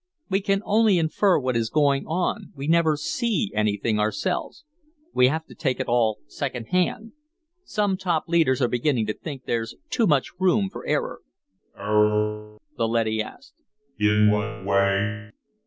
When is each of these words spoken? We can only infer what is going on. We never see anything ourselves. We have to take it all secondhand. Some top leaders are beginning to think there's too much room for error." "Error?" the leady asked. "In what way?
We 0.31 0.41
can 0.41 0.63
only 0.65 0.97
infer 0.97 1.37
what 1.37 1.55
is 1.55 1.69
going 1.69 2.07
on. 2.07 2.53
We 2.55 2.65
never 2.67 2.97
see 2.97 3.51
anything 3.53 3.99
ourselves. 3.99 4.65
We 5.13 5.27
have 5.27 5.45
to 5.45 5.53
take 5.53 5.79
it 5.79 5.85
all 5.87 6.17
secondhand. 6.25 7.11
Some 7.65 7.97
top 7.97 8.23
leaders 8.27 8.63
are 8.63 8.67
beginning 8.67 9.05
to 9.05 9.13
think 9.13 9.43
there's 9.45 9.75
too 9.91 10.07
much 10.07 10.31
room 10.39 10.71
for 10.71 10.83
error." 10.87 11.19
"Error?" 11.77 12.57
the 12.79 12.87
leady 12.87 13.21
asked. 13.21 13.53
"In 13.99 14.31
what 14.31 14.65
way? 14.65 15.29